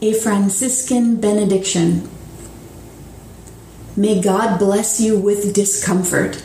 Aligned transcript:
A 0.00 0.12
Franciscan 0.12 1.16
Benediction. 1.16 2.08
May 3.96 4.20
God 4.20 4.60
bless 4.60 5.00
you 5.00 5.18
with 5.18 5.52
discomfort 5.52 6.40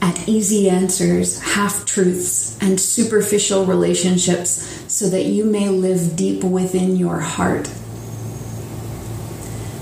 at 0.00 0.28
easy 0.28 0.70
answers, 0.70 1.40
half 1.40 1.84
truths, 1.84 2.56
and 2.62 2.80
superficial 2.80 3.66
relationships 3.66 4.84
so 4.86 5.08
that 5.08 5.24
you 5.24 5.44
may 5.44 5.68
live 5.68 6.14
deep 6.14 6.44
within 6.44 6.94
your 6.94 7.18
heart. 7.18 7.68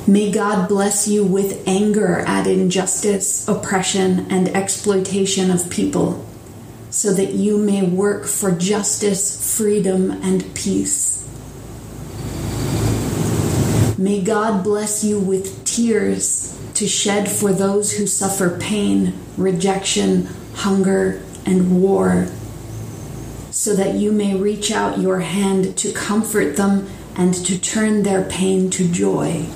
May 0.07 0.32
God 0.32 0.66
bless 0.66 1.07
you 1.07 1.27
with 1.27 1.62
anger 1.68 2.21
at 2.21 2.46
injustice, 2.46 3.46
oppression, 3.46 4.30
and 4.30 4.48
exploitation 4.57 5.50
of 5.50 5.68
people 5.68 6.25
so 6.89 7.12
that 7.12 7.34
you 7.34 7.59
may 7.59 7.82
work 7.82 8.25
for 8.25 8.50
justice, 8.50 9.59
freedom, 9.59 10.11
and 10.11 10.55
peace. 10.55 11.23
May 14.04 14.20
God 14.20 14.62
bless 14.62 15.02
you 15.02 15.18
with 15.18 15.64
tears 15.64 16.54
to 16.74 16.86
shed 16.86 17.26
for 17.26 17.54
those 17.54 17.96
who 17.96 18.06
suffer 18.06 18.58
pain, 18.60 19.14
rejection, 19.38 20.27
hunger, 20.56 21.22
and 21.46 21.80
war, 21.80 22.27
so 23.50 23.74
that 23.74 23.94
you 23.94 24.12
may 24.12 24.36
reach 24.36 24.70
out 24.70 24.98
your 24.98 25.20
hand 25.20 25.78
to 25.78 25.90
comfort 25.90 26.58
them 26.58 26.86
and 27.16 27.32
to 27.46 27.58
turn 27.58 28.02
their 28.02 28.22
pain 28.24 28.68
to 28.72 28.92
joy. 28.92 29.46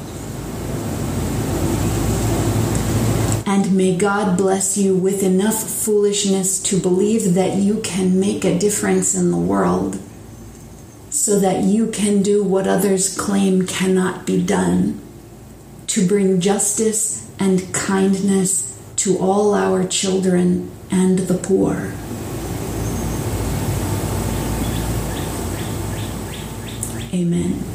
And 3.45 3.77
may 3.77 3.99
God 3.99 4.39
bless 4.39 4.79
you 4.79 4.95
with 4.97 5.23
enough 5.23 5.63
foolishness 5.63 6.59
to 6.63 6.81
believe 6.81 7.35
that 7.35 7.59
you 7.59 7.81
can 7.81 8.19
make 8.19 8.47
a 8.47 8.59
difference 8.59 9.15
in 9.15 9.31
the 9.31 9.37
world 9.37 9.99
so 11.11 11.39
that 11.39 11.65
you 11.65 11.91
can 11.91 12.23
do 12.23 12.45
what 12.45 12.67
others 12.67 13.17
claim 13.17 13.67
cannot 13.67 14.27
be 14.27 14.43
done 14.43 15.01
to 15.87 16.07
bring 16.07 16.41
justice 16.41 17.31
and 17.39 17.73
kindness 17.73 18.79
to 18.97 19.19
all 19.19 19.55
our 19.55 19.87
children 19.87 20.71
and 20.91 21.21
the 21.21 21.39
poor. 21.39 21.93
Amen. 27.15 27.68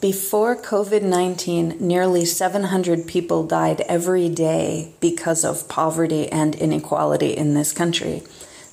Before 0.00 0.56
COVID 0.56 1.02
19, 1.02 1.76
nearly 1.78 2.24
700 2.24 3.06
people 3.06 3.46
died 3.46 3.82
every 3.82 4.30
day 4.30 4.94
because 4.98 5.44
of 5.44 5.68
poverty 5.68 6.26
and 6.32 6.54
inequality 6.54 7.36
in 7.36 7.52
this 7.52 7.74
country. 7.74 8.22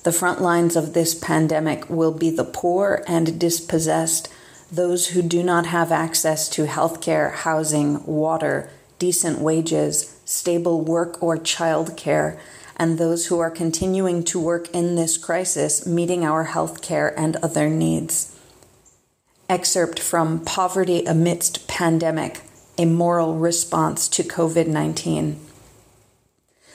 The 0.04 0.12
front 0.12 0.40
lines 0.40 0.74
of 0.74 0.94
this 0.94 1.14
pandemic 1.14 1.90
will 1.90 2.12
be 2.12 2.30
the 2.30 2.46
poor 2.46 3.04
and 3.06 3.38
dispossessed, 3.38 4.32
those 4.72 5.08
who 5.08 5.20
do 5.20 5.42
not 5.42 5.66
have 5.66 5.92
access 5.92 6.48
to 6.50 6.64
healthcare, 6.64 7.34
housing, 7.34 8.06
water, 8.06 8.70
decent 8.98 9.38
wages, 9.38 10.18
stable 10.24 10.80
work 10.80 11.22
or 11.22 11.36
childcare, 11.36 12.38
and 12.78 12.96
those 12.96 13.26
who 13.26 13.38
are 13.38 13.50
continuing 13.50 14.24
to 14.24 14.40
work 14.40 14.70
in 14.70 14.94
this 14.94 15.18
crisis, 15.18 15.86
meeting 15.86 16.24
our 16.24 16.46
healthcare 16.46 17.12
and 17.18 17.36
other 17.36 17.68
needs 17.68 18.34
excerpt 19.48 19.98
from 19.98 20.44
Poverty 20.44 21.04
Amidst 21.04 21.66
Pandemic 21.66 22.42
A 22.76 22.84
Moral 22.84 23.36
Response 23.36 24.06
to 24.08 24.22
COVID 24.22 24.66
19. 24.66 25.40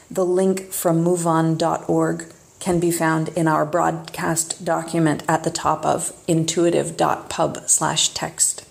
The 0.10 0.26
link 0.26 0.72
from 0.72 1.04
moveon.org 1.04 2.26
can 2.60 2.80
be 2.80 2.90
found 2.92 3.30
in 3.30 3.48
our 3.48 3.64
broadcast 3.66 4.66
document 4.66 5.22
at 5.28 5.44
the 5.44 5.52
top 5.52 5.86
of 5.86 6.14
intuitive.pub 6.28 7.64
slash 7.68 8.10
text. 8.10 8.66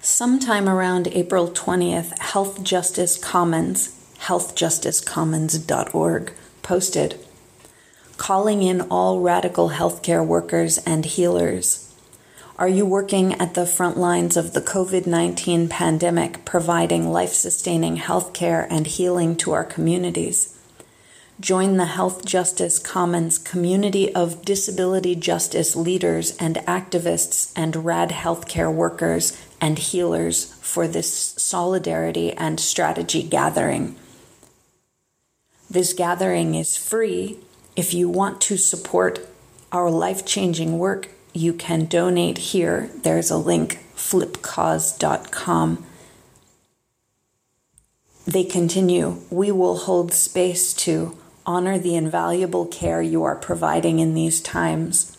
Sometime 0.00 0.68
around 0.68 1.08
April 1.08 1.48
20th, 1.48 2.18
Health 2.18 2.62
Justice 2.62 3.16
Commons, 3.16 3.96
healthjusticecommons.org, 4.18 6.34
posted 6.62 7.18
calling 8.20 8.62
in 8.62 8.82
all 8.82 9.18
radical 9.18 9.70
healthcare 9.70 10.24
workers 10.24 10.76
and 10.84 11.06
healers? 11.06 11.90
Are 12.58 12.68
you 12.68 12.84
working 12.84 13.32
at 13.40 13.54
the 13.54 13.64
front 13.64 13.96
lines 13.96 14.36
of 14.36 14.52
the 14.52 14.60
COVID 14.60 15.06
19 15.06 15.70
pandemic, 15.70 16.44
providing 16.44 17.10
life 17.10 17.32
sustaining 17.32 17.96
healthcare 17.96 18.66
and 18.68 18.86
healing 18.86 19.36
to 19.36 19.52
our 19.52 19.64
communities? 19.64 20.54
Join 21.40 21.78
the 21.78 21.86
Health 21.86 22.26
Justice 22.26 22.78
Commons 22.78 23.38
community 23.38 24.14
of 24.14 24.44
disability 24.44 25.14
justice 25.14 25.74
leaders 25.74 26.36
and 26.36 26.56
activists 26.56 27.54
and 27.56 27.86
rad 27.86 28.10
healthcare 28.10 28.72
workers 28.72 29.34
and 29.62 29.78
healers 29.78 30.52
for 30.60 30.86
this 30.86 31.10
solidarity 31.38 32.34
and 32.34 32.60
strategy 32.60 33.22
gathering. 33.22 33.96
This 35.70 35.94
gathering 35.94 36.54
is 36.54 36.76
free 36.76 37.38
if 37.76 37.94
you 37.94 38.08
want 38.08 38.40
to 38.42 38.56
support 38.56 39.26
our 39.72 39.90
life 39.90 40.26
changing 40.26 40.78
work, 40.78 41.08
you 41.32 41.52
can 41.52 41.86
donate 41.86 42.38
here. 42.38 42.90
There's 43.02 43.30
a 43.30 43.36
link, 43.36 43.78
flipcause.com. 43.94 45.86
They 48.26 48.44
continue, 48.44 49.22
we 49.30 49.50
will 49.50 49.78
hold 49.78 50.12
space 50.12 50.74
to 50.74 51.16
honor 51.46 51.78
the 51.78 51.96
invaluable 51.96 52.66
care 52.66 53.02
you 53.02 53.24
are 53.24 53.34
providing 53.34 53.98
in 53.98 54.14
these 54.14 54.40
times, 54.40 55.16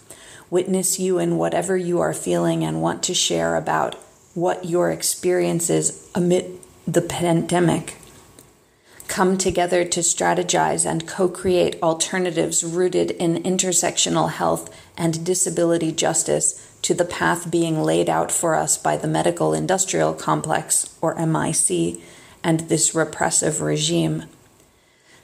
witness 0.50 1.00
you 1.00 1.18
in 1.18 1.38
whatever 1.38 1.76
you 1.76 2.00
are 2.00 2.14
feeling 2.14 2.64
and 2.64 2.82
want 2.82 3.04
to 3.04 3.14
share 3.14 3.56
about 3.56 3.96
what 4.34 4.66
your 4.66 4.92
experience 4.92 5.70
is 5.70 6.10
amid 6.16 6.60
the 6.88 7.02
pandemic 7.02 7.98
come 9.12 9.38
together 9.38 9.84
to 9.84 10.00
strategize 10.00 10.90
and 10.90 11.06
co 11.06 11.28
create 11.28 11.78
alternatives 11.84 12.64
rooted 12.64 13.12
in 13.12 13.44
intersectional 13.44 14.32
health 14.32 14.74
and 14.98 15.26
disability 15.26 15.92
justice 15.92 16.66
to 16.82 16.94
the 16.94 17.04
path 17.04 17.52
being 17.52 17.84
laid 17.84 18.10
out 18.10 18.32
for 18.32 18.56
us 18.56 18.78
by 18.78 18.96
the 18.96 19.10
medical 19.10 19.54
industrial 19.54 20.14
complex, 20.14 20.96
or 21.02 21.14
MIC, 21.16 22.00
and 22.42 22.62
this 22.62 22.96
repressive 22.96 23.60
regime. 23.60 24.24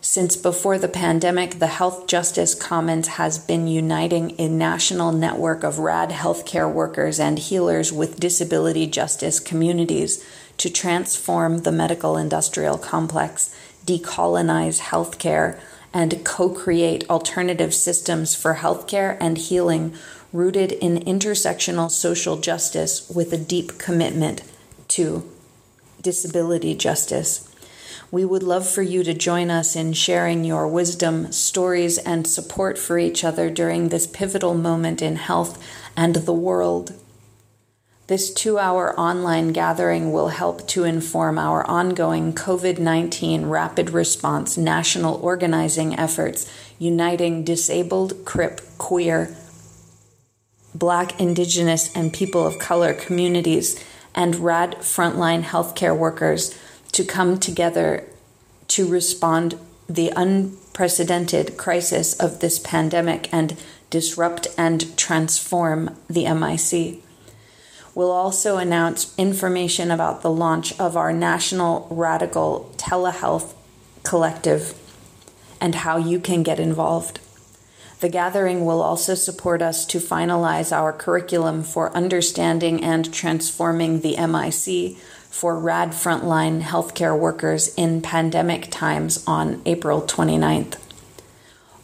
Since 0.01 0.35
before 0.35 0.77
the 0.77 0.87
pandemic, 0.89 1.59
the 1.59 1.67
Health 1.67 2.07
Justice 2.07 2.55
Commons 2.55 3.07
has 3.07 3.39
been 3.39 3.67
uniting 3.67 4.35
a 4.37 4.49
national 4.49 5.13
network 5.13 5.63
of 5.63 5.79
RAD 5.79 6.09
healthcare 6.09 6.71
workers 6.71 7.19
and 7.19 7.39
healers 7.39 7.91
with 7.91 8.19
disability 8.19 8.85
justice 8.85 9.39
communities 9.39 10.23
to 10.57 10.69
transform 10.69 11.59
the 11.59 11.71
medical 11.71 12.17
industrial 12.17 12.77
complex 12.77 13.55
decolonize 13.87 14.79
healthcare, 14.79 15.59
and 15.93 16.23
co 16.23 16.49
create 16.49 17.09
alternative 17.09 17.73
systems 17.73 18.35
for 18.35 18.55
healthcare 18.55 19.17
and 19.19 19.37
healing 19.37 19.95
rooted 20.31 20.73
in 20.73 20.99
intersectional 20.99 21.89
social 21.89 22.37
justice 22.37 23.09
with 23.09 23.33
a 23.33 23.37
deep 23.37 23.79
commitment 23.79 24.43
to 24.89 25.28
disability 26.01 26.75
justice. 26.75 27.49
We 28.11 28.23
would 28.23 28.43
love 28.43 28.67
for 28.69 28.84
you 28.84 29.03
to 29.03 29.13
join 29.13 29.49
us 29.49 29.75
in 29.75 29.93
sharing 29.93 30.43
your 30.43 30.67
wisdom, 30.67 31.31
stories, 31.31 31.97
and 31.97 32.25
support 32.25 32.78
for 32.78 32.97
each 32.97 33.23
other 33.23 33.49
during 33.49 33.90
this 33.90 34.07
pivotal 34.07 34.53
moment 34.53 35.01
in 35.01 35.16
health 35.17 35.61
and 35.95 36.16
the 36.16 36.33
world. 36.33 36.93
This 38.07 38.33
two 38.33 38.57
hour 38.57 38.97
online 38.97 39.49
gathering 39.49 40.13
will 40.13 40.29
help 40.29 40.65
to 40.69 40.85
inform 40.85 41.37
our 41.37 41.69
ongoing 41.69 42.31
COVID 42.31 42.79
19 42.79 43.47
rapid 43.47 43.89
response 43.89 44.57
national 44.57 45.15
organizing 45.15 45.93
efforts 45.99 46.49
uniting 46.79 47.43
disabled, 47.43 48.23
CRIP, 48.23 48.61
queer, 48.77 49.35
Black, 50.73 51.19
Indigenous, 51.19 51.93
and 51.93 52.13
people 52.13 52.47
of 52.47 52.59
color 52.59 52.93
communities 52.93 53.83
and 54.15 54.35
RAD 54.37 54.77
frontline 54.77 55.43
healthcare 55.43 55.97
workers 55.97 56.57
to 56.93 57.03
come 57.03 57.37
together 57.37 58.05
to 58.69 58.87
respond 58.87 59.59
the 59.89 60.13
unprecedented 60.15 61.57
crisis 61.57 62.17
of 62.17 62.39
this 62.39 62.57
pandemic 62.57 63.27
and 63.33 63.57
disrupt 63.89 64.47
and 64.57 64.97
transform 64.97 65.97
the 66.09 66.23
MIC. 66.33 67.03
We'll 67.97 68.11
also 68.11 68.58
announce 68.58 69.11
information 69.17 69.90
about 69.90 70.22
the 70.22 70.29
launch 70.29 70.79
of 70.79 70.96
our 70.96 71.11
National 71.11 71.88
Radical 71.90 72.72
Telehealth 72.78 73.55
Collective 74.03 74.79
and 75.59 75.73
how 75.73 75.97
you 75.97 76.20
can 76.20 76.44
get 76.44 76.59
involved. 76.59 77.20
The 77.99 78.09
gathering 78.09 78.66
will 78.66 78.84
also 78.84 79.16
support 79.16 79.64
us 79.64 79.84
to 79.88 79.97
finalize 79.97 80.72
our 80.72 80.94
curriculum 80.94 81.64
for 81.64 81.91
understanding 81.97 82.84
and 82.84 83.11
transforming 83.11 84.02
the 84.02 84.16
MIC 84.16 84.96
for 85.32 85.58
RAD 85.58 85.90
frontline 85.90 86.61
healthcare 86.61 87.17
workers 87.17 87.73
in 87.73 88.03
pandemic 88.03 88.67
times 88.70 89.23
on 89.26 89.59
April 89.66 90.03
29th. 90.03 90.78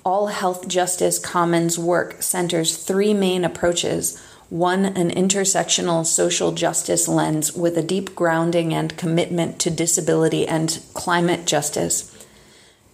All 0.06 0.28
Health 0.28 0.68
Justice 0.68 1.18
Commons 1.18 1.80
work 1.80 2.22
centers 2.22 2.78
three 2.78 3.16
main 3.16 3.44
approaches 3.44 4.22
one, 4.50 4.86
an 4.86 5.10
intersectional 5.10 6.06
social 6.06 6.52
justice 6.52 7.08
lens 7.08 7.54
with 7.54 7.78
a 7.78 7.84
deep 7.84 8.16
grounding 8.16 8.74
and 8.74 8.98
commitment 8.98 9.60
to 9.60 9.70
disability 9.70 10.48
and 10.48 10.82
climate 10.94 11.46
justice. 11.46 12.10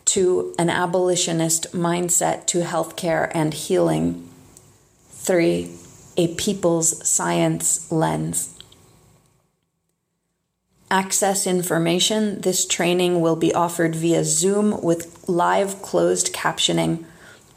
Two, 0.05 0.55
an 0.57 0.69
abolitionist 0.69 1.73
mindset 1.73 2.45
to 2.47 2.61
healthcare 2.61 3.31
and 3.33 3.53
healing. 3.53 4.29
Three, 5.11 5.75
a 6.17 6.33
people's 6.35 7.07
science 7.07 7.91
lens. 7.91 8.55
Access 10.91 11.45
information. 11.45 12.41
This 12.41 12.65
training 12.65 13.21
will 13.21 13.35
be 13.35 13.53
offered 13.53 13.95
via 13.95 14.23
Zoom 14.23 14.81
with 14.81 15.27
live 15.29 15.81
closed 15.83 16.33
captioning 16.33 17.05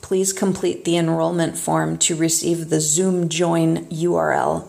please 0.02 0.32
complete 0.32 0.84
the 0.84 0.98
enrollment 0.98 1.56
form 1.56 1.96
to 1.96 2.14
receive 2.14 2.68
the 2.68 2.80
Zoom 2.80 3.30
Join 3.30 3.86
URL. 3.86 4.68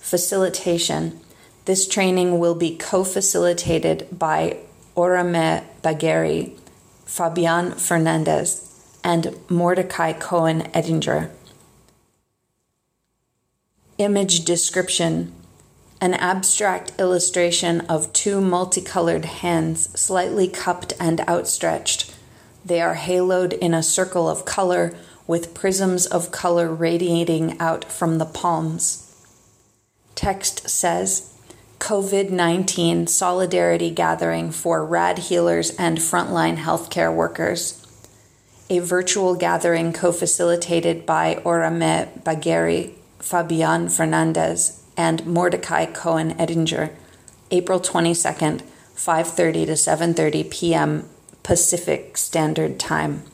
Facilitation. 0.00 1.20
This 1.66 1.86
training 1.86 2.40
will 2.40 2.56
be 2.56 2.76
co 2.76 3.04
facilitated 3.04 4.08
by 4.10 4.56
Orame 4.96 5.62
Bagheri, 5.82 6.58
Fabian 7.04 7.72
Fernandez, 7.72 8.66
and 9.04 9.38
Mordecai 9.48 10.12
Cohen 10.12 10.62
Ettinger. 10.74 11.30
Image 13.98 14.44
description 14.44 15.32
an 16.00 16.14
abstract 16.14 16.92
illustration 16.98 17.82
of 17.82 18.12
two 18.14 18.40
multicolored 18.40 19.26
hands, 19.26 19.90
slightly 20.00 20.48
cupped 20.48 20.94
and 20.98 21.20
outstretched, 21.28 22.09
they 22.64 22.80
are 22.80 22.94
haloed 22.94 23.56
in 23.58 23.74
a 23.74 23.82
circle 23.82 24.28
of 24.28 24.44
color 24.44 24.94
with 25.26 25.54
prisms 25.54 26.06
of 26.06 26.32
color 26.32 26.72
radiating 26.72 27.58
out 27.60 27.84
from 27.84 28.18
the 28.18 28.24
palms. 28.26 29.06
Text 30.14 30.68
says 30.68 31.32
COVID 31.78 32.30
19 32.30 33.06
Solidarity 33.06 33.90
Gathering 33.90 34.50
for 34.50 34.84
RAD 34.84 35.18
healers 35.18 35.70
and 35.76 35.98
frontline 35.98 36.58
healthcare 36.58 37.14
workers. 37.14 37.76
A 38.68 38.80
virtual 38.80 39.34
gathering 39.34 39.92
co 39.92 40.12
facilitated 40.12 41.06
by 41.06 41.36
Orame 41.44 42.22
Bagheri, 42.22 42.92
Fabian 43.18 43.88
Fernandez, 43.88 44.82
and 44.96 45.24
Mordecai 45.26 45.86
Cohen 45.86 46.32
Ettinger, 46.38 46.90
April 47.50 47.80
22nd, 47.80 48.62
5:30 48.94 49.66
to 49.66 49.72
7:30 49.72 50.50
p.m. 50.50 51.08
Pacific 51.50 52.16
Standard 52.16 52.78
Time. 52.78 53.24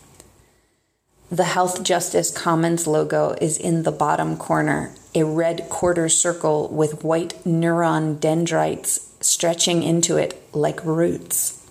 The 1.30 1.44
Health 1.44 1.82
Justice 1.82 2.30
Commons 2.30 2.86
logo 2.86 3.36
is 3.42 3.58
in 3.58 3.82
the 3.82 3.92
bottom 3.92 4.38
corner, 4.38 4.94
a 5.14 5.24
red 5.24 5.68
quarter 5.68 6.08
circle 6.08 6.66
with 6.68 7.04
white 7.04 7.34
neuron 7.44 8.18
dendrites 8.18 9.14
stretching 9.20 9.82
into 9.82 10.16
it 10.16 10.42
like 10.54 10.82
roots. 10.82 11.68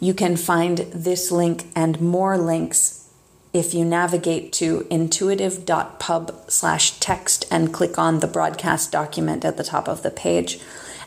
You 0.00 0.12
can 0.12 0.36
find 0.36 0.80
this 0.92 1.32
link 1.32 1.64
and 1.74 1.98
more 1.98 2.36
links 2.36 3.08
if 3.54 3.72
you 3.72 3.86
navigate 3.86 4.52
to 4.52 4.86
intuitive.pub 4.90 6.44
slash 6.48 7.00
text 7.00 7.46
and 7.50 7.72
click 7.72 7.96
on 7.96 8.20
the 8.20 8.26
broadcast 8.26 8.92
document 8.92 9.46
at 9.46 9.56
the 9.56 9.64
top 9.64 9.88
of 9.88 10.02
the 10.02 10.10
page. 10.10 10.60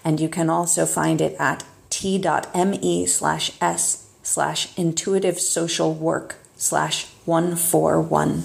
And 0.04 0.20
you 0.20 0.30
can 0.30 0.50
also 0.50 0.88
find 0.88 1.22
it 1.22 1.36
at 1.38 1.64
t.me 2.00 3.06
slash 3.06 3.51
s 3.60 4.10
slash 4.24 4.78
intuitive 4.78 5.38
social 5.38 5.94
work 5.94 6.38
slash 6.56 7.07
141. 7.25 8.44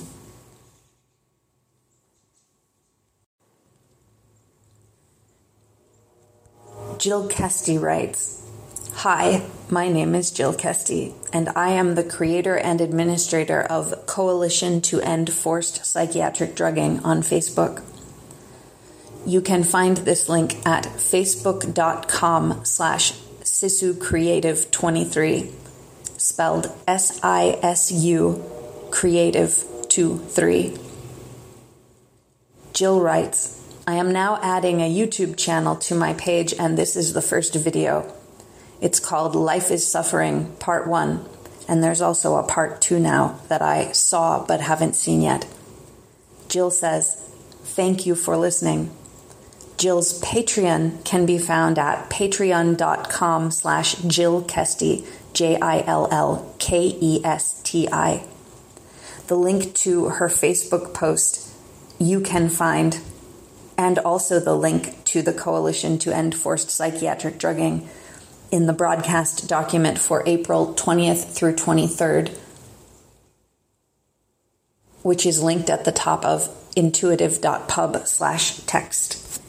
Jill 6.99 7.29
Kesti 7.29 7.81
writes 7.81 8.43
Hi, 8.95 9.47
my 9.71 9.89
name 9.89 10.17
is 10.17 10.33
Jill 10.33 10.55
Kesti, 10.55 11.13
and 11.33 11.49
I 11.51 11.71
am 11.71 11.95
the 11.95 12.03
creator 12.03 12.59
and 12.59 12.81
administrator 12.81 13.63
of 13.63 14.07
Coalition 14.07 14.81
to 14.83 15.01
End 15.01 15.33
Forced 15.33 15.85
Psychiatric 15.85 16.57
Drugging 16.57 16.99
on 17.05 17.23
Facebook. 17.23 17.85
You 19.25 19.41
can 19.41 19.63
find 19.63 19.99
this 19.99 20.29
link 20.29 20.67
at 20.67 20.85
facebook.com 20.85 22.65
slash 22.65 23.13
Sisu 23.55 24.01
Creative 24.01 24.69
23, 24.73 25.49
spelled 26.17 26.73
S 26.89 27.21
I 27.23 27.57
S 27.63 27.93
U 27.93 28.45
Creative 28.91 29.65
23. 29.89 30.77
Jill 32.73 33.01
writes, 33.01 33.65
I 33.87 33.95
am 33.95 34.13
now 34.13 34.41
adding 34.43 34.81
a 34.81 34.93
YouTube 34.93 35.37
channel 35.37 35.77
to 35.77 35.95
my 35.95 36.15
page, 36.15 36.53
and 36.59 36.77
this 36.77 36.97
is 36.97 37.13
the 37.13 37.23
first 37.23 37.55
video. 37.55 38.13
It's 38.81 38.99
called 38.99 39.37
Life 39.37 39.71
is 39.71 39.87
Suffering, 39.87 40.57
Part 40.57 40.89
1, 40.89 41.25
and 41.69 41.81
there's 41.81 42.03
also 42.03 42.35
a 42.35 42.43
Part 42.43 42.81
2 42.81 42.99
now 42.99 43.39
that 43.47 43.63
I 43.63 43.93
saw 43.93 44.45
but 44.45 44.63
haven't 44.63 44.97
seen 44.97 45.23
yet. 45.23 45.47
Jill 46.49 46.73
says, 46.73 47.23
Thank 47.63 48.05
you 48.05 48.17
for 48.17 48.37
listening. 48.37 48.91
Jill's 49.77 50.21
Patreon 50.21 51.05
can 51.05 51.27
be 51.27 51.39
found 51.39 51.79
at 51.79 52.09
patreon.com 52.09 53.51
slash 53.51 53.97
Jill 53.97 54.43
Kesti, 54.43 55.05
J-I-L-L-K-E-S-T-I. 55.33 55.85
The 59.27 59.37
link 59.37 59.75
to 59.75 60.11
her 60.11 60.29
Facebook 60.29 60.95
post 60.95 61.53
you 61.99 62.21
can 62.21 62.49
find, 62.49 63.01
and 63.77 63.99
also 63.99 64.39
the 64.39 64.55
link 64.57 65.03
to 65.05 65.23
the 65.23 65.33
Coalition 65.33 65.99
to 66.01 66.15
End 66.15 66.35
Forced 66.35 66.71
Psychiatric 66.71 67.39
Drugging 67.39 67.89
in 68.51 68.67
the 68.67 68.73
broadcast 68.73 69.49
document 69.49 69.99
for 69.99 70.23
April 70.27 70.75
20th 70.75 71.33
through 71.35 71.57
23rd, 71.57 72.37
which 75.03 75.27
is 75.27 75.43
linked 75.43 75.69
at 75.69 75.85
the 75.85 75.93
top 75.93 76.25
of 76.25 76.49
intuitive.pub 76.77 78.07
slash 78.07 78.59
text. 78.67 79.41